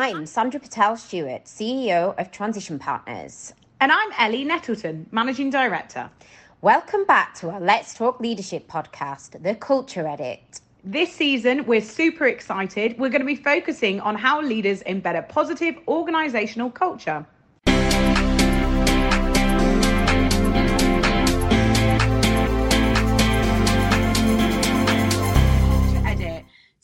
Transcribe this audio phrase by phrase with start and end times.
[0.00, 3.52] I'm Sandra Patel Stewart, CEO of Transition Partners.
[3.82, 6.08] And I'm Elly Nettleton, Managing Director.
[6.62, 10.62] Welcome back to our Let's Talk Leadership podcast, The Culture Edit.
[10.82, 12.98] This season, we're super excited.
[12.98, 17.26] We're going to be focusing on how leaders embed a positive organizational culture.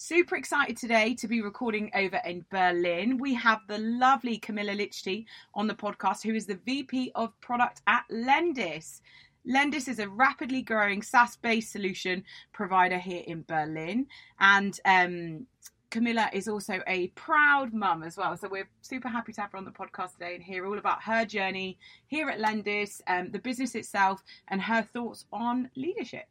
[0.09, 3.19] Super excited today to be recording over in Berlin.
[3.19, 7.83] We have the lovely Camilla Lichti on the podcast, who is the VP of Product
[7.89, 9.01] at Lendis.
[9.49, 14.07] Lendis is a rapidly growing SaaS based solution provider here in Berlin.
[14.39, 15.45] And um,
[15.91, 18.37] Camilla is also a proud mum as well.
[18.37, 21.03] So we're super happy to have her on the podcast today and hear all about
[21.03, 26.27] her journey here at Lendis, um, the business itself, and her thoughts on leadership.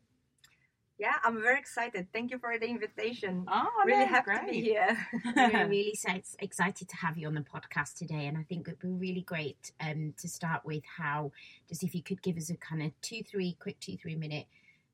[0.98, 2.08] Yeah, I'm very excited.
[2.14, 3.46] Thank you for the invitation.
[3.52, 4.46] Oh, really happy great.
[4.46, 5.08] to be here.
[5.36, 5.98] We're really
[6.40, 9.22] excited to have you on the podcast today, and I think it would be really
[9.22, 11.32] great um, to start with how,
[11.68, 14.46] just if you could give us a kind of two, three, quick two, three minute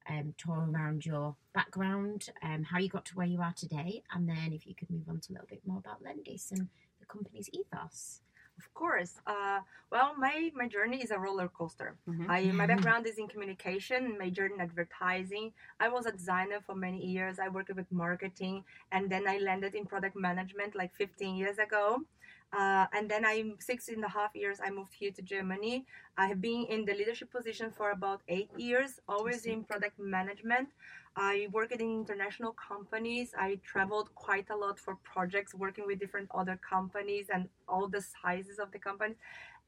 [0.09, 4.28] um, tour around your background, um, how you got to where you are today, and
[4.28, 6.67] then if you could move on to a little bit more about Lendis and
[7.00, 8.22] the company's ethos.
[8.62, 9.14] Of course.
[9.26, 9.59] Uh,
[9.92, 11.98] well, my, my journey is a roller coaster.
[12.08, 12.26] Mhm.
[12.30, 15.52] I, my background is in communication, majored in advertising.
[15.80, 17.39] I was a designer for many years.
[17.39, 21.86] I worked with marketing, and then I landed in product management like 15 years ago.
[22.54, 25.86] Uh, and then I'm six and a half years, I moved here to Germany.
[26.18, 30.70] I have been in the leadership position for about eight years, always in product management.
[31.16, 33.34] I worked in international companies.
[33.38, 38.02] I traveled quite a lot for projects, working with different other companies and all the
[38.02, 39.18] sizes of the companies.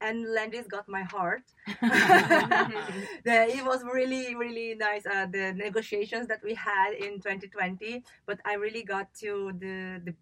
[0.00, 1.42] And Lendis got my heart.
[1.66, 5.06] it was really, really nice.
[5.06, 10.14] Uh, the negotiations that we had in 2020, but I really got to the the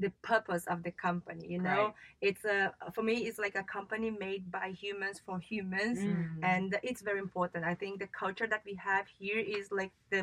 [0.00, 1.94] the purpose of the company you know Right.
[2.20, 6.42] it's a for me it's like a company made by humans for humans Mm.
[6.42, 10.22] and it's very important i think the culture that we have here is like the,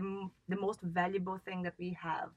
[0.50, 2.30] the most valuable thing that we have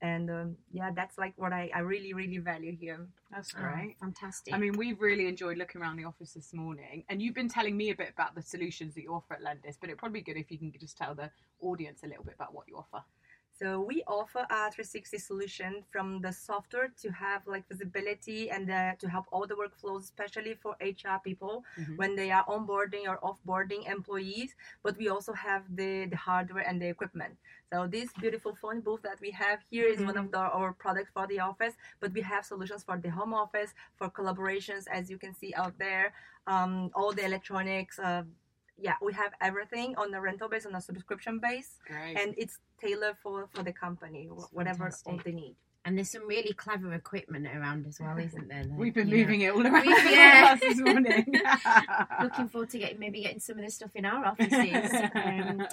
[0.00, 3.96] and um, yeah that's like what I, I really really value here That's Oh, great.
[4.00, 4.54] fantastic.
[4.54, 7.76] I mean, we've really enjoyed looking around the office this morning, and you've been telling
[7.76, 10.24] me a bit about the solutions that you offer at Lendis, but it'd probably be
[10.32, 13.02] good if you can just tell the audience a little bit about what you offer.
[13.62, 18.94] So we offer a 360 solution from the software to have like visibility and uh,
[18.98, 21.96] to help all the workflows, especially for HR people Mhm.
[21.96, 24.56] when they are onboarding or offboarding employees.
[24.82, 27.38] But we also have the, the hardware and the equipment.
[27.72, 31.12] So this beautiful phone booth that we have here is one of the, our products
[31.14, 31.74] for the office.
[32.00, 35.78] But we have solutions for the home office, for collaborations, as you can see out
[35.78, 36.12] there,
[36.48, 37.98] um, all the electronics.
[38.00, 38.24] Uh,
[38.78, 42.16] yeah, we have everything on a rental base, on a subscription base Great.
[42.18, 46.26] and it's tailored for for the company wh- whatever all they need and there's some
[46.28, 48.62] really clever equipment around as well, isn't there?
[48.62, 50.46] Like, We've been you know, moving it all around We've- the yeah.
[50.46, 51.26] house this morning.
[52.22, 54.92] Looking forward to getting maybe getting some of this stuff in our offices.
[55.16, 55.66] um,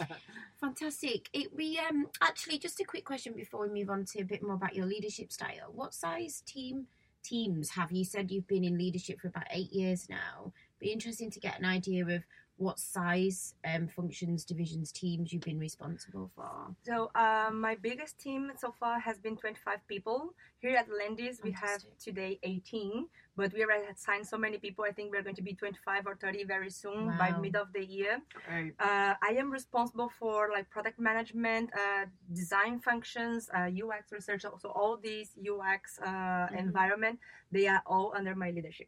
[0.59, 1.29] Fantastic.
[1.31, 4.41] It, we um actually just a quick question before we move on to a bit
[4.43, 5.71] more about your leadership style.
[5.73, 6.87] What size team
[7.23, 10.51] teams have you said you've been in leadership for about eight years now?
[10.79, 12.23] Be interesting to get an idea of
[12.59, 16.51] what size um, functions, divisions, teams you've been responsible for.
[16.89, 20.19] so um, my biggest team so far has been 25 people
[20.63, 23.07] here at lendis we have today 18
[23.39, 26.07] but we already had signed so many people i think we're going to be 25
[26.09, 27.41] or 30 very soon by Wow.
[27.45, 28.15] mid of the year
[28.47, 28.73] Great.
[28.87, 32.05] uh, i am responsible for like product management uh,
[32.41, 36.57] design functions uh, ux research so all these ux uh, Mm-hmm.
[36.65, 37.17] environment
[37.55, 38.87] they are all under my leadership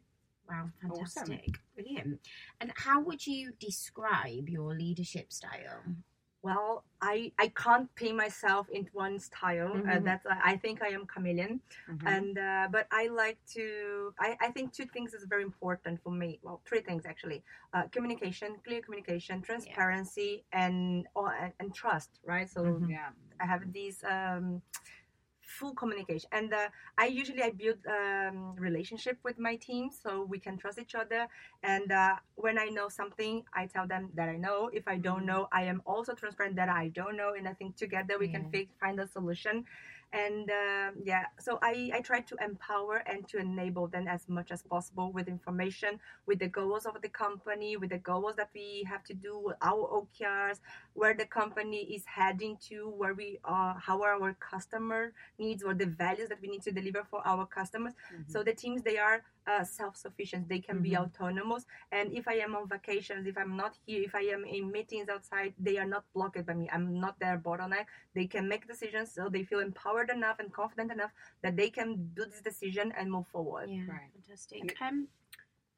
[0.52, 1.26] Wow, Awesome.
[1.28, 1.58] fantastic.
[1.74, 2.20] Brilliant.
[2.60, 5.82] And how would you describe your leadership style?
[6.42, 9.72] Well, I I can't pin myself into one style.
[9.74, 10.04] Uh, Mhm.
[10.04, 12.06] that's I think I am chameleon, Mhm.
[12.06, 14.12] and uh, but I like to.
[14.18, 16.40] I, I think two things is very important for me.
[16.42, 22.10] Well, three things actually: uh, communication, clear communication, transparency, and oh, and, and trust.
[22.26, 22.48] Right.
[22.50, 22.88] So Mhm.
[22.90, 23.10] yeah.
[23.40, 24.62] I have these um,
[25.58, 26.68] full communication, and uh,
[26.98, 31.26] I usually I build um, relationship with my team so we can trust each other.
[31.62, 34.70] And uh, when I know something, I tell them that I know.
[34.72, 35.26] If I don't Mhm.
[35.30, 38.38] know, I am also transparent that I don't know, and I think together we Yeah.
[38.40, 39.64] can fi- find a solution.
[40.14, 44.50] And um yeah, so I, I try to empower and to enable them as much
[44.50, 48.84] as possible with information, with the goals of the company, with the goals that we
[48.88, 50.60] have to do, our OKRs,
[50.94, 55.74] where the company is heading to, where we are, how are our customer needs, or
[55.74, 57.94] the values that we need to deliver for our customers.
[58.12, 58.30] Mhm.
[58.30, 61.02] So the teams they are uh, self-sufficient they can be Mhm.
[61.02, 64.70] autonomous and if i am on vacations if i'm not here if i am in
[64.70, 68.68] meetings outside they are not blocked by me i'm not their bottleneck they can make
[68.68, 71.10] decisions so they feel empowered enough and confident enough
[71.42, 74.10] that they can do this decision and move forward Yeah, Right.
[74.12, 74.76] fantastic.
[74.80, 75.08] Um,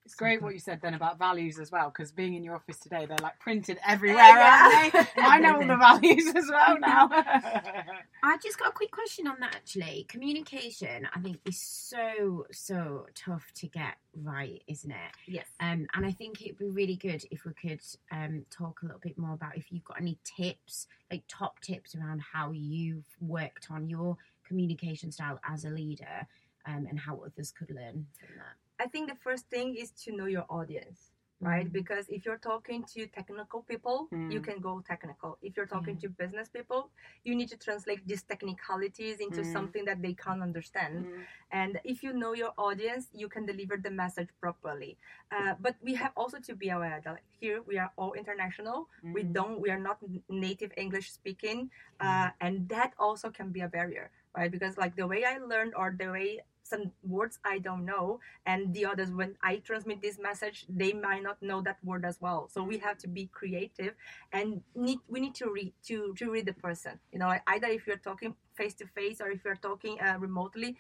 [0.04, 2.78] It's great what you said then about values as well, because being in your office
[2.78, 4.80] today, they're like printed everywhere, yeah.
[4.84, 5.08] aren't they?
[5.22, 7.08] I know all the values as well now.
[8.22, 10.04] I just got a quick question on that actually.
[10.08, 15.12] Communication, I think, is so so tough to get right, isn't it?
[15.26, 17.80] yes Um, and I think it'd be really good if we could
[18.12, 21.94] um, talk a little bit more about if you've got any tips, like top tips
[21.94, 26.26] around how you've worked on your communication style as a leader,
[26.66, 28.56] um, and how others could learn from that.
[28.80, 31.66] I think the first thing is to know your audience, right?
[31.66, 31.72] Mhm.
[31.72, 34.44] Because if you're talking to technical people, you Mm.
[34.44, 35.38] can go technical.
[35.42, 36.08] If you're talking Yeah.
[36.08, 36.90] to business people,
[37.22, 39.52] you need to translate these technicalities into Mm.
[39.52, 41.06] something that they can't understand.
[41.06, 41.26] Mm.
[41.50, 44.98] And if you know your audience, you can deliver the message properly.
[45.30, 48.88] Uh, but we have also to be aware that here we are all international.
[49.02, 49.32] We Mm.
[49.32, 49.98] don't, we are not
[50.28, 51.70] native English speaking,
[52.00, 54.50] uh, and that also can be a barrier, right?
[54.50, 58.74] Because like the way I learned or the way some words I don't know, and
[58.74, 62.48] the others when I transmit this message, they might not know that word as well.
[62.50, 63.94] So we have to be creative,
[64.32, 66.98] and need we need to read to to read the person.
[67.12, 70.76] You know, either if you're talking face to face or if you're talking uh, remotely.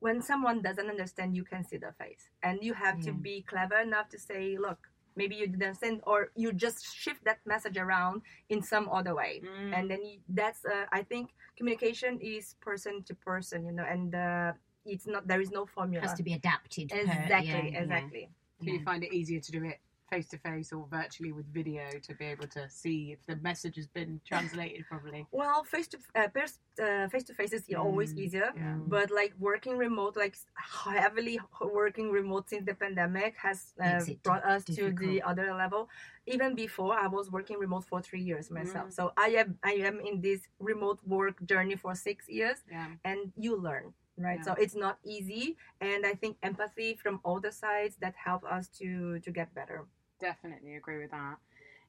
[0.00, 3.78] When someone doesn't understand, you can see the face, and you have to be clever
[3.80, 4.78] enough to say, "Look,
[5.16, 9.42] maybe you didn't send, or you just shift that message around in some other way."
[9.42, 9.74] Mm.
[9.76, 14.14] and then you, that's uh, i think communication is person to person you know and
[14.14, 14.52] uh,
[14.88, 15.98] it's not there is no formula.
[15.98, 16.92] It formula has to be adapted.
[16.92, 18.28] exactly yeah, yeah, exactly
[18.64, 19.78] Do you find it easier to do it
[20.10, 23.76] face to face or virtually with video to be able to see if the message
[23.76, 25.26] has been translated properly?
[25.32, 25.98] well face to
[26.34, 28.76] face to face is always Mm, easier yeah.
[28.94, 30.34] but like working remote like
[31.04, 35.88] heavily working remote since the pandemic has uh, brought us to the other level
[36.34, 38.92] even before i was working remote for three years myself Mm.
[38.98, 42.86] so i am i am in this remote work journey for six years Yeah.
[43.04, 44.44] and you learn right Yeah.
[44.44, 48.68] so it's not easy and i think empathy from all the sides that help us
[48.78, 49.86] to to get better
[50.20, 51.36] Definitely agree with that.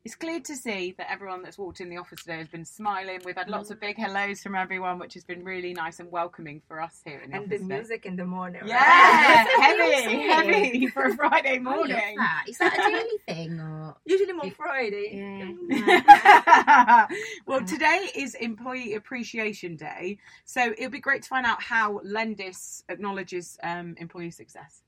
[0.05, 3.19] It's clear to see that everyone that's walked in the office today has been smiling.
[3.25, 3.73] We've had lots mm.
[3.73, 7.19] of big hellos from everyone, which has been really nice and welcoming for us here
[7.19, 7.67] in the and the office.
[7.67, 7.75] today.
[7.75, 8.61] music in the morning?
[8.65, 12.15] Yeah, That's heavy, heavy for a Friday morning.
[12.15, 12.45] that.
[12.47, 13.97] Is that a daily thing or?
[14.05, 15.89] usually more friday Yeah.
[15.91, 17.07] Mm.
[17.45, 17.67] well, mm.
[17.67, 23.57] today is Employee Appreciation Day, so it'll be great to find out how Lendis acknowledges
[23.63, 24.81] um, employee success.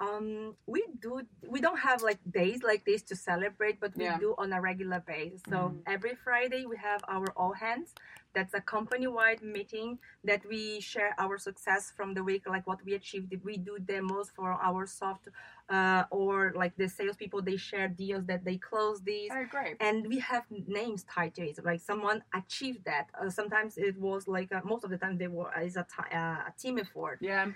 [0.00, 4.18] Um we do we don't have like days like this to celebrate but we Yeah.
[4.18, 5.42] do on a regular basis.
[5.48, 5.82] So Mhm.
[5.86, 7.94] every friday we have our all hands.
[8.34, 12.94] That's a company-wide meeting that we share our success from the week like what we
[12.94, 13.34] achieved.
[13.42, 15.28] We do demos for our soft
[15.68, 19.76] uh, or like the salespeople they share deals that they close these Oh, great.
[19.80, 23.06] and we have names tied to it like someone achieved that.
[23.20, 26.48] Uh, sometimes it was like uh, most of the time they were is a, uh,
[26.50, 27.18] a team effort.
[27.20, 27.46] Yeah,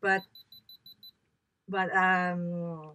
[0.00, 0.22] but
[1.68, 2.92] but um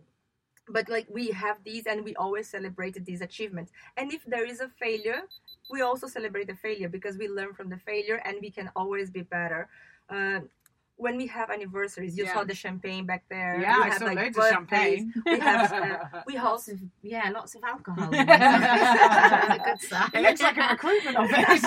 [0.69, 3.71] but like we have these and we always celebrated these achievements.
[3.97, 5.23] And if there is a failure
[5.69, 9.09] we also celebrate the failure because we learn from the failure and we can always
[9.09, 9.69] be better.
[10.09, 10.41] Uh,
[10.97, 12.33] when we have anniversaries you Yeah.
[12.33, 15.13] saw the champagne back there yeah, we I have saw like loads of champagne.
[15.25, 18.09] we have uh, we Lots of yeah, lots of alcohol.
[18.11, 18.29] Good.
[20.15, 21.63] It looks like a recruitment office.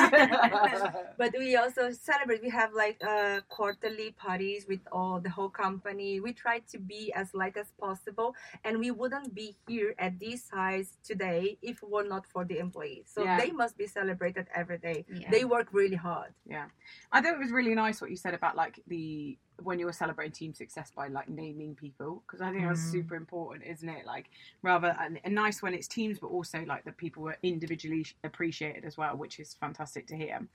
[1.19, 6.21] but we also celebrate we have like uh, quarterly parties with all the whole company
[6.21, 8.35] we try to be as light as possible
[8.65, 12.59] and we wouldn't be here at this size today if it were not for the
[12.67, 13.39] employees so Yeah.
[13.41, 15.31] they must be celebrated every day Yeah.
[15.35, 16.67] they work really hard Yeah,
[17.15, 19.16] I thought it was really nice what you said about like the
[19.63, 22.91] when you were celebrating team success by like naming people because I think that's Mm.
[22.91, 24.05] super important, isn't it?
[24.07, 24.27] Like
[24.63, 28.85] rather and, and nice when it's teams, but also like that people were individually appreciated
[28.85, 30.47] as well, which is fantastic to hear.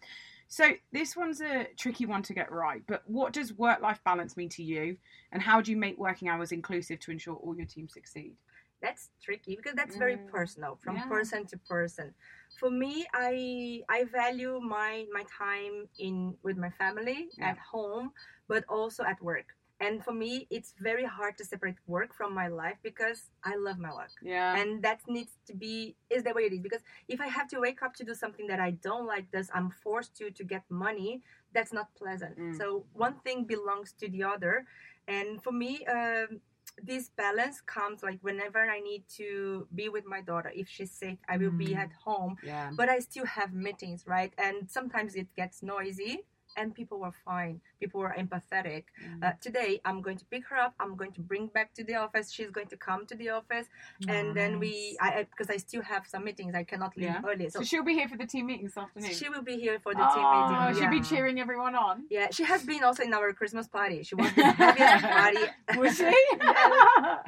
[0.48, 4.50] So this one's a tricky one to get right, but what does work-life balance mean
[4.50, 4.98] to you,
[5.32, 8.36] and how do you make working hours inclusive to ensure all your teams succeed?
[8.82, 10.28] That's tricky because that's very Mm.
[10.28, 11.08] personal from Yeah.
[11.08, 12.14] person to person
[12.60, 17.52] for me i i value my my time in with my family Yeah.
[17.52, 18.12] at home
[18.48, 22.48] but also at work and for me it's very hard to separate work from my
[22.48, 26.44] life because i love my work Yeah, and that needs to be is the way
[26.50, 29.08] it is because if i have to wake up to do something that i don't
[29.08, 31.22] like this i'm forced to to get money
[31.54, 32.58] that's not pleasant Mm.
[32.58, 34.66] so one thing belongs to the other
[35.08, 36.40] and for me um,
[36.84, 40.52] this balance comes like whenever i need to be with my daughter.
[40.56, 41.78] If she's sick i will be Mm.
[41.84, 42.36] at home.
[42.44, 44.34] Yeah, but i still have meetings right?
[44.38, 46.26] And sometimes it gets noisy
[46.58, 49.24] and people were fine people were empathetic Mm.
[49.26, 51.96] uh, today i'm going to pick her up i'm going to bring back to the
[52.06, 53.68] office she's going to come to the office
[54.16, 54.72] and then we
[55.06, 57.22] i because I, still have some meetings i cannot leave Yeah.
[57.30, 59.14] early so, so, she'll be here for the team meeting this afternoon.
[59.20, 61.00] she will be here for the team oh, meeting she'll yeah.
[61.00, 61.96] be cheering everyone on.
[62.18, 65.46] yeah she has been also in our christmas party she was the heaviest party
[65.82, 66.12] Was she?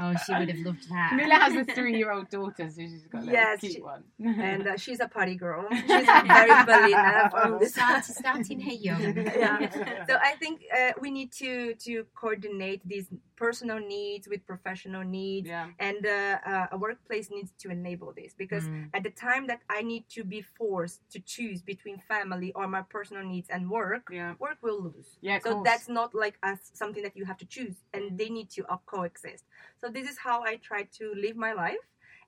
[0.03, 1.13] Oh, she would have loved that.
[1.15, 4.03] Mila has a three-year-old daughter, so she's got a Yes, cute she- one.
[4.19, 9.01] and uh, she's a party girl she's a very Belina from Start, starting her young.
[9.17, 10.05] Yeah.
[10.07, 11.51] so I think uh, we need to
[11.87, 17.51] to coordinate these personal needs with professional needs, yeah, and uh, uh, a workplace needs
[17.61, 18.89] to enable this because Mm.
[18.97, 22.83] at the time that I need to be forced to choose between family or my
[22.95, 25.09] personal needs and work, yeah, work will lose.
[25.21, 25.39] yeah.
[25.45, 25.65] So course.
[25.69, 28.77] that's not like as something that you have to choose, and they need to uh,
[28.85, 29.43] coexist.
[29.81, 31.83] So this is how I try to live my life,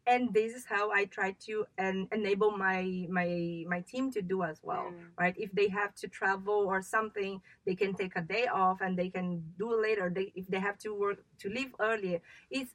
[0.08, 4.44] and this is how I try to en- enable my my my team to do
[4.44, 5.08] as well Mm.
[5.18, 5.36] right?
[5.38, 9.10] If they have to travel or something they can take a day off and they
[9.10, 10.10] can do it later.
[10.14, 12.20] They if they have to work to leave earlier
[12.50, 12.72] it's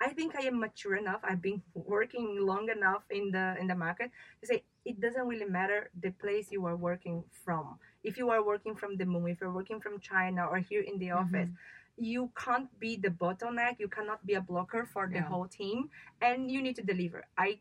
[0.00, 1.20] i think i am mature enough.
[1.22, 4.10] I've been working long enough in the in the market
[4.40, 7.78] to say it doesn't really matter the place you are working from.
[8.02, 10.98] If you are working from the moon if you're working from china or here in
[10.98, 11.48] the office
[11.96, 15.28] you can't be the bottleneck you cannot be a blocker for the Yeah.
[15.28, 17.58] whole team and you need to deliver i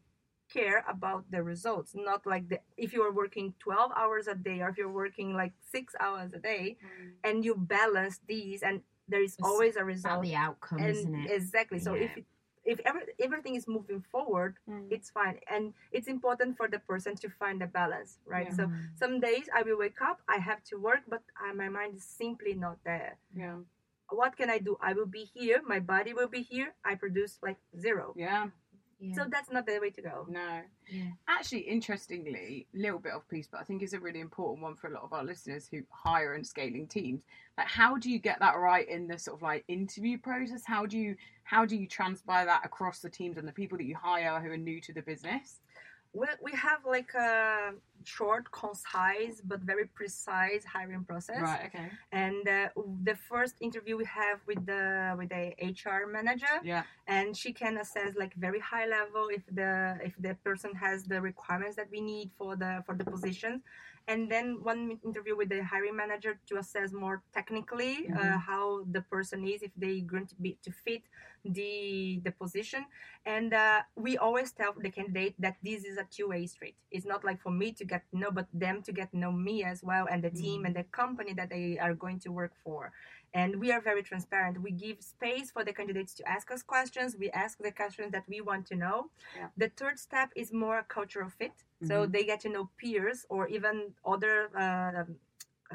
[0.50, 4.62] care about the results not like the if you are working 12 hours a day
[4.62, 7.12] or if you're working like six hours a day Mm.
[7.24, 11.16] and you balance these and there is It's always a result the outcome, and isn't
[11.16, 11.32] it?
[11.32, 12.26] exactly so if it,
[12.66, 14.88] if every, everything is moving forward Mm.
[14.92, 18.58] it's fine and it's important for the person to find a balance right Yeah.
[18.58, 21.96] so some days i will wake up i have to work but uh, my mind
[21.96, 23.58] is simply not there yeah,
[24.10, 27.40] what can i do i will be here my body will be here i produce
[27.42, 28.48] like zero yeah.
[29.00, 29.16] Yeah.
[29.16, 30.62] so that's not the way to go No.
[30.90, 31.12] Yeah.
[31.28, 34.88] Actually, interestingly, little bit off piece, but I think it's a really important one for
[34.88, 37.22] a lot of our listeners who hire and scaling teams.
[37.58, 40.64] Like, how do you get that right in the sort of like interview process?
[40.66, 43.86] How do you how do you transpire that across the teams and the people that
[43.86, 45.60] you hire who are new to the business?
[46.14, 47.72] We, we have like a
[48.06, 51.66] short concise but very precise hiring process Right.
[51.68, 51.90] Okay.
[52.12, 52.68] and uh,
[53.04, 55.54] the first interview we have with the with the
[55.84, 56.84] hr manager Yeah.
[57.08, 61.20] and she can assess like very high level if the if the person has the
[61.22, 63.62] requirements that we need for the for the positions
[64.08, 68.40] and then one interview with the hiring manager to assess more technically uh, Mhm.
[68.40, 71.04] how the person is if they going to be to fit
[71.46, 72.86] the the position.
[73.26, 76.76] And uh, we always tell the candidate that this is a two-way street.
[76.92, 79.32] It's not like for me to get to know but them to get to know
[79.32, 82.54] me as well and the team and the company that they are going to work
[82.64, 82.92] for
[83.34, 87.16] and we are very transparent we give space for the candidates to ask us questions
[87.20, 89.50] we ask the questions that we want to know Yeah.
[89.58, 91.54] the third step is more a cultural fit
[91.90, 92.12] so Mhm.
[92.14, 95.04] they get to know peers or even other uh,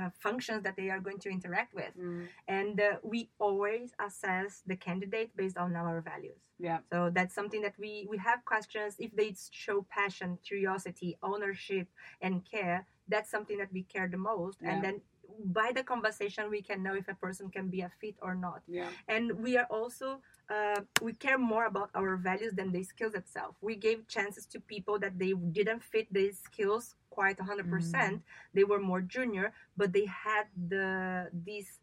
[0.00, 2.28] uh, functions that they are going to interact with Mm.
[2.46, 6.78] and uh, we always assess the candidate based on our values Yeah.
[6.92, 9.34] so that's something that we we have questions if they
[9.64, 11.86] show passion curiosity ownership
[12.20, 14.70] and care that's something that we care the most Yeah.
[14.70, 14.96] and then
[15.44, 18.62] by the conversation we can know if a person can be a fit or not.
[18.66, 18.88] Yeah.
[19.08, 23.54] and we are also uh, we care more about our values than the skills itself.
[23.60, 28.20] We gave chances to people that they didn't fit these skills quite 100%.
[28.54, 31.80] They were more junior but they had the these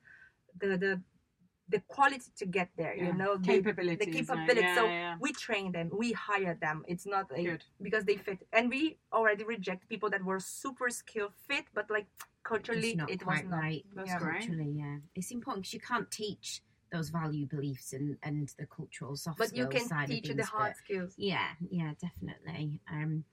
[0.59, 1.01] the the
[1.69, 3.05] the quality to get there Yeah.
[3.07, 4.05] you know the, Capabilities.
[4.05, 5.15] the capability Yeah, so yeah.
[5.19, 7.63] we train them we hire them it's not a, Good.
[7.81, 12.05] because they fit and we already reject people that were super skill fit but like
[12.43, 13.83] culturally It's not it was not right.
[13.95, 14.19] That's Yeah.
[14.19, 14.39] great.
[14.45, 14.97] Culturally, yeah.
[15.15, 19.49] It's important because you can't teach those value beliefs and, and the cultural soft but
[19.57, 22.79] you skills can side teach of the things, hard but- skills Yeah, yeah, definitely.
[22.91, 23.23] Um,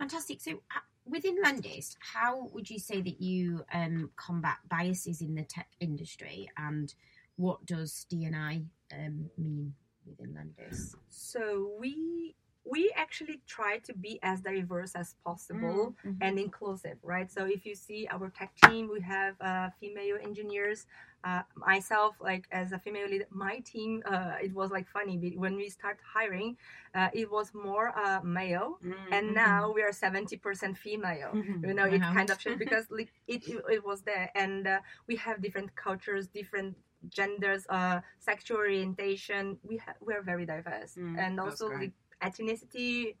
[0.00, 0.40] fantastic.
[0.40, 5.44] So, uh, within Lendis, how would you say that you um, combat biases in the
[5.44, 6.92] tech industry, and
[7.36, 8.62] what does DNI
[8.92, 9.74] um, mean
[10.06, 10.94] within Lendis?
[11.08, 12.34] so we
[12.68, 16.16] we actually try to be as diverse as possible Mm.
[16.20, 17.30] and inclusive right?
[17.30, 20.86] So if you see our tech team we have uh, female engineers.
[21.24, 25.16] Uh, myself like as a female leader my team uh, it was like funny.
[25.36, 26.56] When we start hiring
[26.94, 28.94] uh, it was more uh, male Mm.
[29.12, 31.32] and now we are 70% female.
[31.66, 34.30] You know it kind of changed because like, it, it, it was there.
[34.36, 36.76] And uh, we have different cultures different
[37.08, 43.14] genders uh sexual orientation we ha- we are very diverse Mm, and also like ethnicity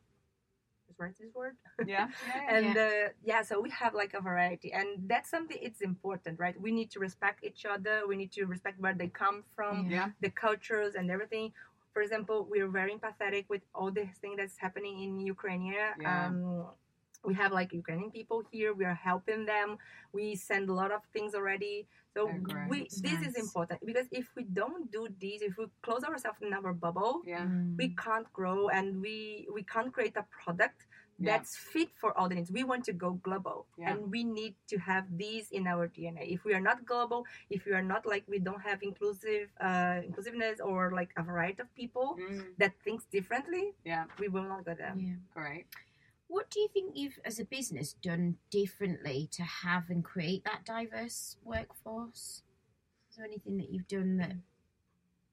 [0.88, 1.56] is right this word
[1.86, 2.08] Yeah.
[2.34, 2.56] yeah.
[2.56, 6.58] and uh, yeah so we have like a variety and that's something it's important right
[6.60, 10.10] we need to respect each other we need to respect where they come from yeah.
[10.20, 11.52] the cultures and everything.
[11.92, 15.62] For example, we're very empathetic with all the thing that's happening in Ukraine.
[15.64, 15.94] Yeah.
[16.26, 16.66] Um,
[17.26, 18.70] we have like Ukrainian people here.
[18.72, 19.68] We are helping them.
[20.12, 21.76] We send a lot of things already.
[22.14, 25.66] So Oh, we That's this is important because if we don't do this, if we
[25.86, 27.44] close ourselves in our bubble, Yeah.
[27.44, 27.76] Mm.
[27.80, 29.16] we can't grow and we
[29.56, 30.80] we can't create a product
[31.18, 31.26] Yeah.
[31.30, 32.50] that's fit for all the needs.
[32.60, 33.88] We want to go global, Yeah.
[33.90, 36.24] and we need to have these in our DNA.
[36.36, 37.20] If we are not global,
[37.56, 41.60] if we are not like we don't have inclusive uh, inclusiveness or like a variety
[41.66, 44.04] of people Mm, that thinks differently, yeah.
[44.20, 44.94] we will not go there.
[45.08, 45.16] Yeah.
[45.38, 45.66] Great.
[46.28, 50.64] What do you think you've, as a business, done differently to have and create that
[50.64, 52.42] diverse workforce?
[53.10, 54.32] Is there anything that you've done that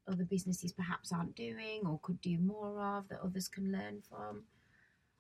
[0.08, 4.44] other businesses perhaps aren't doing or could do more of that others can learn from?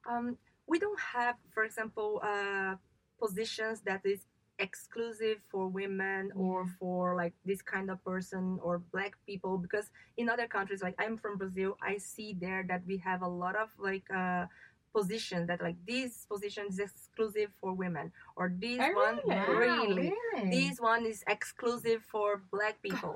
[0.09, 0.37] Um,
[0.67, 2.75] we don't have, for example, uh,
[3.19, 4.25] positions that is
[4.59, 10.29] exclusive for women or for like this kind of person or black people because in
[10.29, 13.69] other countries like i'm from brazil i see there that we have a lot of
[13.79, 14.45] like uh
[14.93, 19.17] positions that like this position is exclusive for women or this Oh, one
[19.57, 20.13] really?
[20.33, 23.15] really this one is exclusive for black people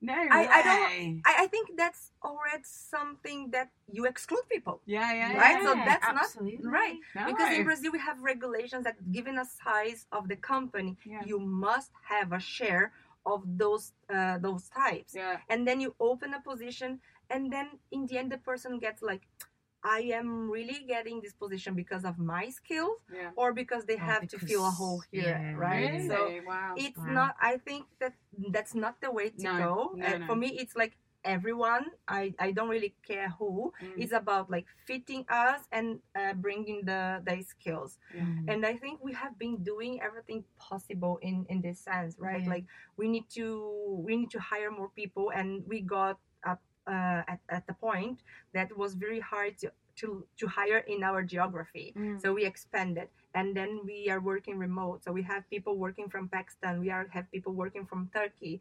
[0.00, 5.08] No I- I don't- I, I think that's already something that you exclude people yeah,
[5.18, 5.40] yeah, yeah.
[5.44, 6.98] Right, so Yeah, that's not- right.
[7.16, 7.22] No.
[7.30, 11.22] because in Brazil we have regulations that given a size of the company, Yeah.
[11.30, 12.86] you must have a share
[13.32, 13.84] of those
[14.16, 15.40] uh, those types, Yeah.
[15.52, 16.90] and then you open a position,
[17.32, 17.66] and then
[17.96, 19.22] in the end the person gets like,
[19.84, 23.30] I am really getting this position because of my skills, Yeah.
[23.36, 25.92] or because they Or have to fill a hole here, yeah, right?
[25.92, 26.08] Really?
[26.08, 26.74] So wow.
[26.76, 27.12] it's Wow.
[27.18, 27.36] not.
[27.40, 28.14] I think that
[28.50, 29.74] that's not the way to No, go.
[29.94, 30.26] no, Uh, no.
[30.26, 31.84] For me, it's like everyone.
[32.08, 33.72] I I don't really care who.
[33.80, 38.24] Mm, It's about like fitting us and uh, bringing the the skills yeah.
[38.28, 38.48] Mm.
[38.52, 42.54] and i think we have been doing everything possible in in this sense right Yeah.
[42.60, 43.46] like we need to
[44.06, 48.20] we need to hire more people and we got up uh, at, at the point
[48.52, 52.20] that was very hard to to, to hire in our geography Mm.
[52.20, 56.28] so we expanded and then we are working remote so we have people working from
[56.28, 58.60] pakistan we are have people working from turkey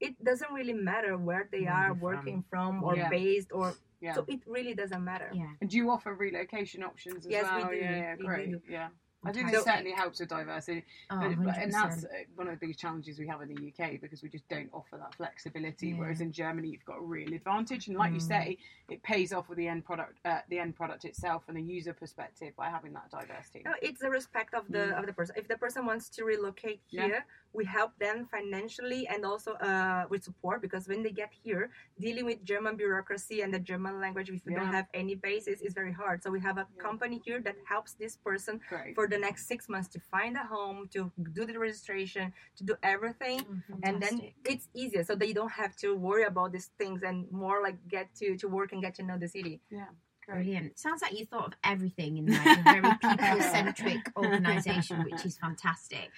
[0.00, 2.00] it doesn't really matter where they Where are they're from.
[2.10, 3.08] working from, or Yeah.
[3.08, 4.12] based or yeah.
[4.14, 5.52] so it really doesn't matter Yeah.
[5.60, 7.76] And do you offer relocation options as Yes, we do.
[7.76, 8.50] Yeah, yeah, We great.
[8.52, 8.60] do.
[8.68, 8.88] Yeah.
[9.24, 9.64] I think Fantastic.
[9.64, 10.84] this certainly helps with diversity.
[11.10, 12.04] Oh, But- but- and that's 100%.
[12.04, 14.70] uh, one of the biggest challenges we have in the UK because we just don't
[14.72, 15.88] offer that flexibility.
[15.88, 15.98] Yeah.
[15.98, 18.28] Whereas in Germany, you've got a real advantage, and like you Mm.
[18.28, 21.62] say, it pays off with the end product, uh, the end product itself, and the
[21.62, 23.62] user perspective by having that diversity.
[23.64, 24.98] No, it's the respect of the Mm.
[25.00, 25.34] of the person.
[25.36, 27.06] If the person wants to relocate Yeah.
[27.06, 31.70] here, we help them financially and also uh, with support because when they get here,
[31.98, 35.72] dealing with German bureaucracy and the German language, if you don't have any basis, is
[35.74, 36.22] very hard.
[36.22, 36.82] So we have a Yeah.
[36.82, 38.94] company here that helps this person Great.
[38.94, 42.76] for the next six months to find a home, to do the registration, to do
[42.82, 43.40] everything.
[43.72, 47.30] Oh, And then it's easier, so they don't have to worry about these things and
[47.30, 49.60] more like get to, to work and get to know the city.
[49.70, 49.86] Yeah.
[50.26, 50.76] Brilliant.
[50.76, 55.38] Sounds like you thought of everything in like a very people centric organisation, which is
[55.38, 56.10] fantastic.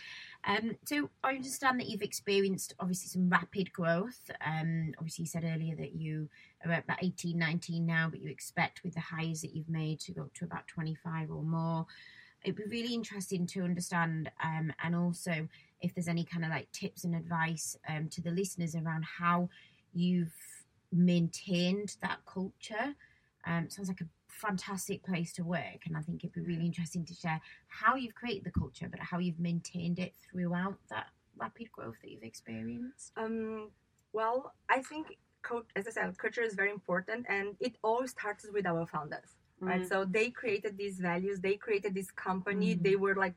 [0.45, 4.31] Um, so I understand that you've experienced obviously some rapid growth.
[4.45, 6.31] Um, obviously, you said earlier that you
[6.65, 10.01] are at about 18, 19 now, but you expect with the hires that you've made
[10.01, 11.87] to go up to about 25 or more.
[12.44, 15.48] It'd be really interesting to understand, um, and also
[15.81, 19.48] if there's any kind of like tips and advice um, to the listeners around how
[19.92, 20.33] you've
[20.92, 22.94] maintained that culture
[23.46, 27.05] um, sounds like a fantastic place to work, and I think it'd be really interesting
[27.07, 31.72] to share how you've created the culture, but how you've maintained it throughout that rapid
[31.72, 33.12] growth that you've experienced.
[33.16, 33.70] Um,
[34.12, 35.18] well, I think,
[35.77, 39.83] as I said, culture is very important, and it all starts with our founders, right?
[39.83, 39.88] Mm.
[39.88, 42.83] So they created these values, they created this company, Mm.
[42.83, 43.35] they were like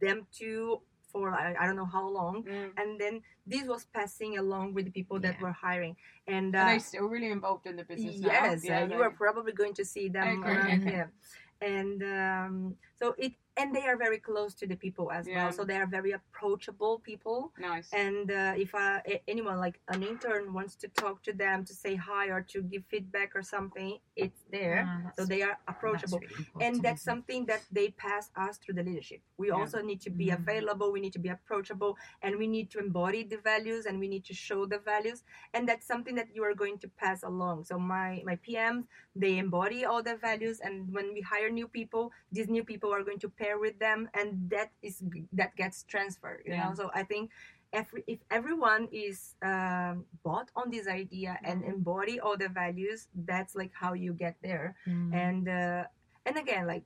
[0.00, 0.80] them two
[1.12, 2.70] for I, I don't know how long, Mm.
[2.76, 5.42] and then this was passing along with the people that Yeah.
[5.42, 8.28] were hiring, and uh, they still really involved in the business now?
[8.28, 11.12] yes, Yeah, uh, you are probably going to see them around here,
[11.60, 15.36] and um, so it and they are very close to the people as Yeah.
[15.36, 17.38] well, so they are very approachable people.
[17.70, 17.88] Nice.
[18.04, 19.00] and uh, if uh,
[19.34, 22.82] anyone like an intern wants to talk to them to say hi or to give
[22.92, 23.92] feedback or something
[24.24, 24.80] it's there.
[24.86, 26.20] Ah, so they are that's approachable.
[26.20, 29.20] really and that's something that they pass us through the leadership.
[29.42, 29.58] We Yeah.
[29.60, 30.38] also need to be Mm.
[30.40, 30.88] available.
[30.96, 31.92] We need to be approachable.
[32.24, 35.18] And we need to embody the values and we need to show the values.
[35.54, 37.56] And that's something that you are going to pass along.
[37.70, 38.82] So my my pms
[39.22, 40.56] they embody all the values.
[40.66, 42.04] And when we hire new people
[42.36, 46.42] these new people are going to pair with them and that is that gets transferred
[46.46, 46.68] you Yeah.
[46.68, 47.30] know so i think
[47.72, 51.68] every, if everyone is um, bought on this idea and Mhm.
[51.74, 55.14] embody all the values that's like how you get there Mm.
[55.14, 55.84] and uh,
[56.26, 56.84] and again like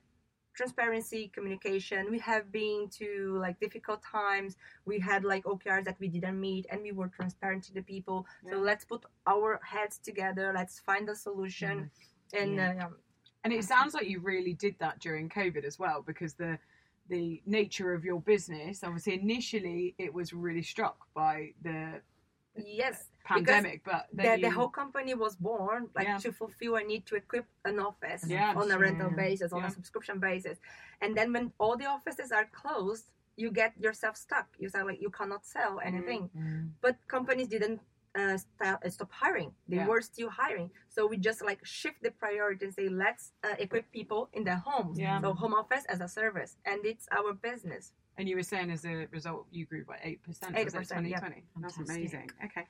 [0.53, 6.07] transparency communication we have been to like difficult times we had like okrs that we
[6.07, 10.53] didn't meet and we were transparent to the people so let's put our heads together
[10.55, 11.91] let's find a solution
[12.33, 12.69] and Yeah.
[12.69, 12.89] uh, yeah.
[13.45, 16.57] And it sounds like you really did that during COVID as well, because the
[17.07, 22.01] the nature of your business, obviously, initially it was really struck by the
[22.55, 26.17] yes pandemic, but the, then the whole company was born like Yeah.
[26.17, 29.17] to fulfill a need to equip an office Yeah, on a rental sure.
[29.25, 29.67] basis on Yeah.
[29.67, 30.57] a subscription basis
[31.01, 33.05] and then when all the offices are closed
[33.35, 36.69] you get yourself stuck you say like you cannot sell anything Mm.
[36.85, 37.81] but companies didn't
[38.17, 39.87] uh, uh, stop hiring they Yeah.
[39.87, 43.91] were still hiring so we just like shift the priority and say let's uh, equip
[43.91, 45.21] people in their homes Yeah.
[45.21, 48.85] so home office as a service and it's our business And you were saying as
[48.85, 50.27] a result, you grew by 8%.
[50.27, 51.19] was 8%, yeah.
[51.19, 51.43] 2020?
[51.61, 51.89] That's Fantastic.
[51.89, 52.29] amazing.
[52.47, 52.65] Okay.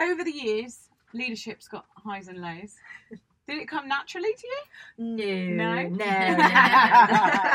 [0.00, 0.74] Over the years,
[1.12, 2.72] leadership's got highs and lows.
[3.48, 4.60] Did it come naturally to you?
[4.98, 5.88] no No?
[5.88, 7.50] no, no.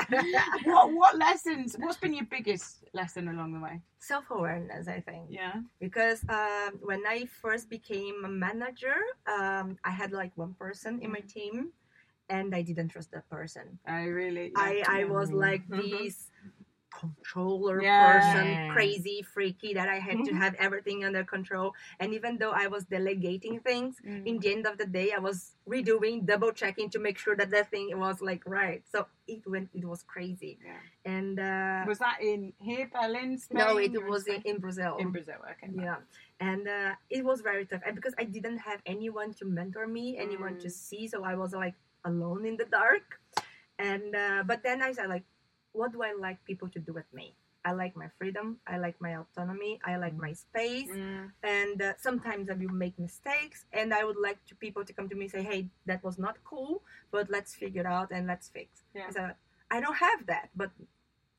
[0.66, 3.82] what, what lessons, what's been your biggest lesson along the way?
[4.00, 5.62] self-awareness i think Yeah.
[5.80, 11.12] because um, when I first became a manager, um, I had like one person in
[11.12, 11.70] my team,
[12.28, 13.78] and I didn't trust that person.
[13.88, 14.52] Oh, really?
[14.56, 16.30] I, I was like this
[16.92, 18.00] controller Yeah.
[18.00, 21.74] person, crazy, freaky, that I had to have everything under control.
[22.00, 24.26] And even though I was delegating things, Mm.
[24.28, 27.50] in the end of the day, I was redoing, double checking to make sure that
[27.52, 28.84] that thing was like right.
[28.92, 30.60] So it went, it was crazy.
[30.64, 30.80] Yeah.
[31.06, 33.58] And uh, Was that in here, Berlin, Spain?
[33.58, 34.98] no, it was in, in Brazil.
[35.00, 35.40] in Brazil.
[35.52, 35.72] Okay.
[35.74, 35.98] Yeah,
[36.40, 40.18] and uh, it was very tough, and because I didn't have anyone to mentor me,
[40.18, 40.72] anyone to Mm.
[40.72, 41.76] see, so I was like
[42.06, 43.20] alone in the dark.
[43.80, 45.24] And uh, but then I said like,
[45.74, 47.36] what do I like people to do with me?
[47.64, 48.58] I like my freedom.
[48.66, 49.80] I like my autonomy.
[49.86, 50.90] I like my space.
[50.90, 51.32] Mm.
[51.44, 55.08] And uh, sometimes I will make mistakes, and I would like to people to come
[55.10, 56.82] to me and say, "Hey, that was not cool,
[57.12, 59.12] but let's figure it out and let's fix." Yeah.
[59.16, 60.72] I I don't have that, but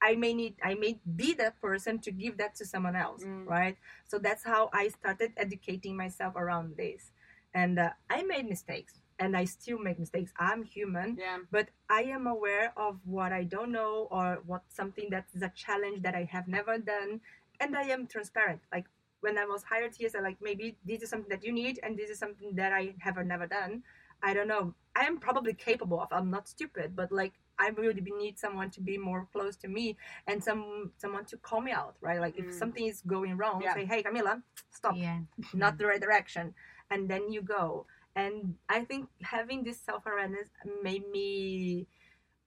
[0.00, 3.46] I may need, I may be that person to give that to someone else, Mm.
[3.46, 3.76] right?
[4.06, 7.10] So that's how I started educating myself around this,
[7.54, 10.32] and uh, I made mistakes, and I still make mistakes.
[10.48, 11.38] I'm human, Yeah.
[11.50, 15.52] but I am aware of what I don't know or what something that is a
[15.64, 17.20] challenge that I have never done,
[17.60, 18.60] and I am transparent.
[18.74, 18.86] Like
[19.20, 21.96] when I was hired here, so like maybe this is something that you need, and
[21.96, 23.82] this is something that I have never done.
[24.28, 24.74] I don't know.
[25.00, 26.08] I am probably capable of.
[26.12, 29.96] I'm not stupid, but like I really need someone to be more close to me
[30.28, 32.20] and some someone to call me out, right?
[32.26, 32.58] Like if Mm.
[32.62, 33.74] something is going wrong, Yeah.
[33.78, 34.34] say, "Hey, Camilla,
[34.70, 35.18] stop." Yeah.
[35.64, 36.54] not the right direction
[36.90, 40.48] and then you go and i think having this self-awareness
[40.82, 41.86] made me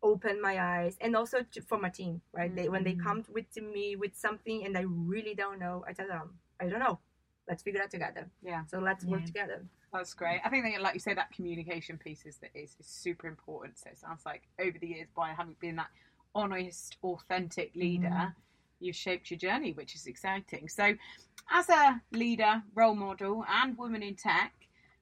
[0.04, 3.04] open my eyes and also to, for my team right they, when they Mhm.
[3.04, 6.68] come with to me with something and i really don't know i tell them i
[6.68, 7.00] don't know
[7.48, 8.66] let's figure it out together Yeah.
[8.68, 10.42] so let's work together That's great.
[10.44, 13.80] I think that, like you say, that communication piece is that is, is super important.
[13.80, 15.88] So it sounds like over the years, by having been that
[16.34, 18.30] honest, authentic leader, Mm-hmm.
[18.82, 20.68] you've shaped your journey, which is exciting.
[20.68, 20.96] So,
[21.50, 24.52] as a leader, role model, and woman in tech,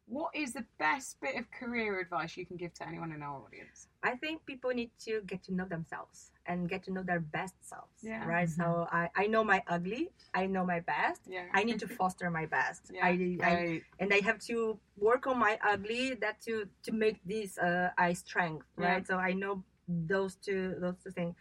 [0.06, 3.42] what is the best bit of career advice you can give to anyone in our
[3.46, 3.88] audience?
[4.04, 7.56] i think people need to get to know themselves and get to know their best
[7.62, 8.26] selves Yeah.
[8.28, 11.46] right so I, I know my ugly i know my best Yeah.
[11.54, 13.06] i need to foster my best Yeah.
[13.06, 13.10] I,
[13.44, 13.84] I Great.
[14.00, 18.14] and I have to work on my ugly that to to make this uh I
[18.14, 19.10] strength right Yeah.
[19.10, 21.36] so I know those two those two things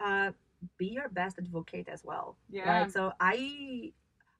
[0.00, 0.30] uh
[0.78, 2.68] be your best advocate as well Yeah.
[2.70, 3.92] right so I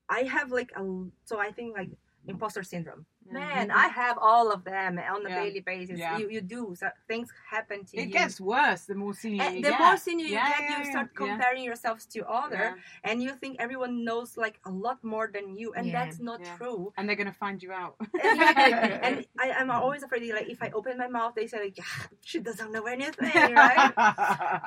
[0.08, 0.82] I have like a
[1.24, 1.90] so I think like
[2.26, 3.78] imposter syndrome man mm-hmm.
[3.78, 5.42] I have all of them on a Yeah.
[5.42, 6.18] daily basis Yeah.
[6.18, 9.42] you you do so things happen to It you it gets worse the more senior
[9.42, 9.80] and you the get.
[9.80, 11.26] more senior you Yeah, get, yeah, you yeah, start yeah.
[11.26, 13.08] comparing yourselves to other, Yeah.
[13.08, 16.40] and you think everyone knows like a lot more than you, and Yeah, that's not
[16.40, 16.56] yeah.
[16.56, 16.92] true.
[16.96, 17.96] And they're going to find you out.
[18.22, 19.74] and I, I'm mm.
[19.74, 21.84] always afraid like if I open my mouth, they say like, yeah,
[22.20, 23.92] she doesn't know anything, right?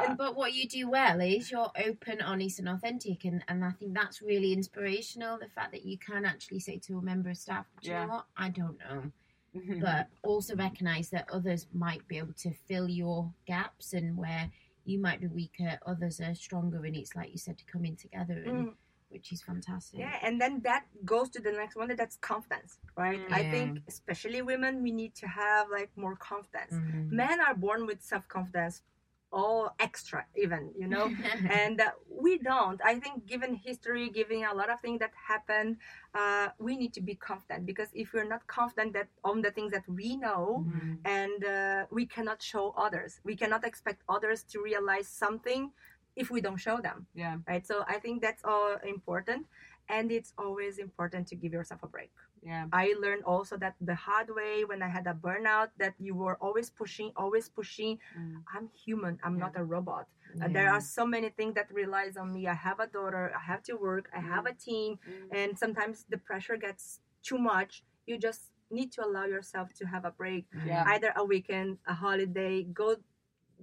[0.04, 3.72] And but what you do well is you're open, honest, and authentic, and, and I
[3.72, 5.38] think that's really inspirational.
[5.40, 8.08] The fact that you can actually say to a member of staff, "Do you know
[8.08, 8.26] what?
[8.36, 9.12] I don't know,"
[9.56, 9.80] Mm-hmm.
[9.80, 14.52] but also recognize that others might be able to fill your gaps, and where
[14.86, 17.96] you might be weaker, others are stronger, and it's like you said to come in
[17.96, 18.76] together, and Mm.
[19.10, 20.00] which is fantastic.
[20.02, 21.96] Yeah, and then that goes to the next one.
[21.96, 23.22] That's confidence, right?
[23.32, 26.74] I think especially women, we need to have like more confidence.
[26.74, 27.12] Mhm.
[27.12, 28.84] Men are born with self confidence,
[29.32, 31.10] all extra even, you know.
[31.50, 35.78] and uh, we don't i think given history given a lot of things that happened
[36.16, 39.72] uh, we need to be confident because if we're not confident that on the things
[39.72, 40.98] that we know Mhm.
[41.06, 45.72] and uh, we cannot show others we cannot expect others to realize something
[46.16, 47.38] if we don't show them yeah.
[47.48, 49.46] right so i think that's all important
[49.90, 52.12] and it's always important to give yourself a break
[52.48, 52.66] Yeah.
[52.72, 56.38] I learned also that the hard way when I had a burnout that you were
[56.46, 58.00] always pushing, always pushing.
[58.18, 58.44] Mm.
[58.56, 59.20] I'm human.
[59.24, 59.46] I'm Yeah.
[59.46, 60.08] not a robot.
[60.36, 60.48] Yeah.
[60.58, 62.42] there are so many things that relies on me.
[62.48, 63.26] I have a daughter.
[63.36, 64.06] I have to work.
[64.20, 65.30] I have a team, Mm.
[65.40, 66.84] and sometimes the pressure gets
[67.28, 67.72] too much.
[68.10, 70.84] You just need to allow yourself to have a break Yeah.
[70.94, 72.88] either a weekend a holiday go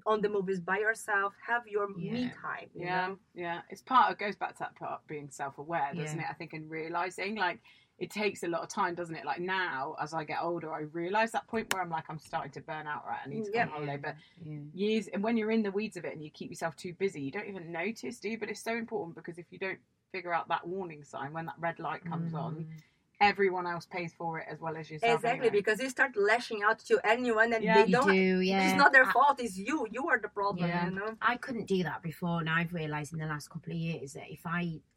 [0.07, 3.18] on the movies by yourself have your me time you Yeah, know?
[3.44, 3.59] yeah.
[3.70, 4.07] It's part.
[4.12, 6.27] It goes back to that part being self-aware, doesn't Yeah.
[6.29, 6.31] it?
[6.33, 7.61] I think and realizing like
[7.98, 9.24] it takes a lot of time, doesn't it?
[9.24, 12.50] Like now, as I get older, I realize that point where I'm like, I'm starting
[12.52, 13.04] to burn out.
[13.07, 13.62] Right, I need to go Yeah.
[13.62, 13.96] on holiday.
[13.98, 14.59] But Yeah.
[14.72, 17.20] years, and when you're in the weeds of it and you keep yourself too busy,
[17.22, 18.38] you don't even notice, do you?
[18.38, 19.78] But it's so important because if you don't
[20.12, 22.66] figure out that warning sign when that red light comes on, Mm.
[23.20, 25.14] everyone else pays for it as well as yourself.
[25.14, 25.61] exactly anyway.
[25.61, 27.85] because you start lashing out to anyone and Yeah.
[27.85, 28.68] they don't do, yeah.
[28.70, 30.87] it's not their I- fault it's you you are the problem Yeah.
[30.88, 33.78] you know I couldn't do that before, and I've realised in the last couple of
[33.78, 34.93] years that if I, I just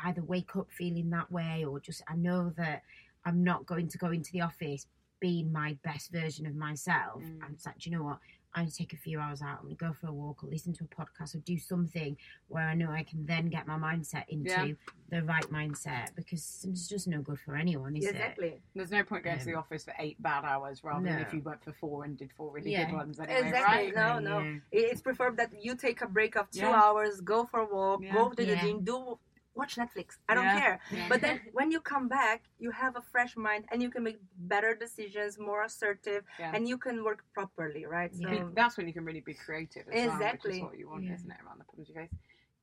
[0.00, 2.82] either wake up feeling that way or just I know that
[3.24, 4.86] I'm not going to go into the office
[5.20, 7.42] being my best version of myself, Mm.
[7.42, 8.18] I'm just like, do you know what?
[8.56, 9.58] I'm take a few hours out.
[9.58, 12.16] I'm going to go for a walk or listen to a podcast or do something
[12.46, 14.74] where I know I can then get my mindset into Yeah.
[15.08, 18.10] the right mindset because it's just no good for anyone, is it?
[18.10, 21.18] exactly There's no point going to the Um, office for eight bad hours rather than
[21.20, 22.84] if you went for four and did four really Yeah.
[22.84, 23.92] good ones anyway, Exactly.
[23.92, 23.94] right?
[23.96, 24.40] No, no.
[24.40, 24.58] Yeah.
[24.70, 26.80] it's preferred that you take a break of two Yeah.
[26.80, 28.12] hours go for a walk Yeah.
[28.12, 28.60] go to the Yeah.
[28.62, 29.18] gym do
[29.54, 30.60] watch netflix i don't Yeah.
[30.60, 31.08] care Yeah.
[31.08, 34.18] but then when you come back you have a fresh mind and you can make
[34.36, 36.52] better decisions more assertive Yeah.
[36.54, 38.48] and you can work properly right so Yeah.
[38.54, 40.56] That's when you can really be creative as well, which Exactly.
[40.56, 41.14] is what you want, Yeah.
[41.14, 42.10] isn't it, around the problems you face.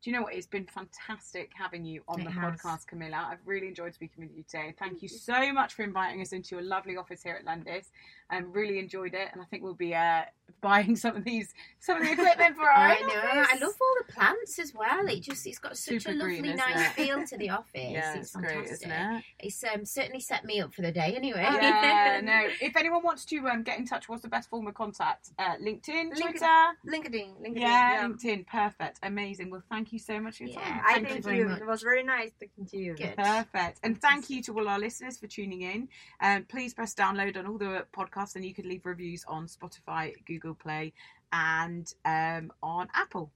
[0.01, 0.33] Do you know what?
[0.33, 2.59] It's been fantastic having you on It the has.
[2.59, 3.27] podcast, Camilla.
[3.29, 4.73] I've really enjoyed speaking with you today.
[4.79, 7.91] Thank you so much for inviting us into your lovely office here at Lendis.
[8.31, 10.21] I um, really enjoyed it, and I think we'll be uh,
[10.61, 13.13] buying some of these, some of the equipment for our I own know.
[13.15, 13.47] office.
[13.51, 15.07] I love all the plants as well.
[15.07, 16.93] It just it's got such Super a lovely, green, nice it?
[16.93, 17.69] feel to the office.
[17.73, 18.87] Yeah, it's, it's great, fantastic.
[18.87, 19.23] isn't it?
[19.39, 21.41] It's um, certainly set me up for the day anyway.
[21.41, 22.47] Yeah, no.
[22.61, 25.29] If anyone wants to um, get in touch, what's the best form of contact?
[25.37, 26.15] Uh, LinkedIn.
[26.17, 26.45] Twitter.
[26.87, 28.47] linkedin linkedin Yeah, LinkedIn.
[28.47, 28.99] Perfect.
[29.03, 29.49] Amazing.
[29.49, 30.59] Well, thank you so much for your Yeah.
[30.61, 30.81] time.
[30.85, 31.49] I Thank thank, you you.
[31.49, 32.95] It was very nice talking to you.
[32.95, 33.15] Good.
[33.17, 33.79] Perfect.
[33.83, 35.87] And thank you to all our listeners for tuning in.
[36.21, 40.13] Um, please press download on all the podcasts and you could leave reviews on Spotify,
[40.25, 40.93] Google Play,
[41.33, 43.31] and um, on Apple.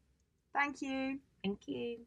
[0.53, 1.19] Thank you.
[1.43, 1.97] Thank you.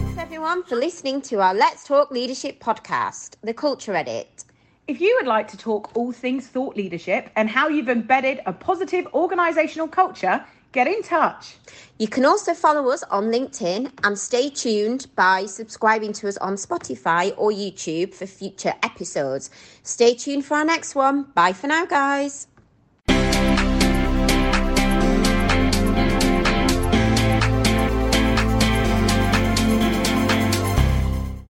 [0.00, 4.44] Thanks everyone for listening to our Let's Talk Leadership podcast, The Culture Edit.
[4.86, 8.52] If you would like to talk all things thought leadership and how you've embedded a
[8.52, 11.56] positive organisational culture, get in touch.
[11.98, 16.56] You can also follow us on LinkedIn and stay tuned by subscribing to us on
[16.56, 19.50] Spotify or YouTube for future episodes.
[19.84, 21.22] Stay tuned for our next one.
[21.34, 22.48] Bye for now, guys.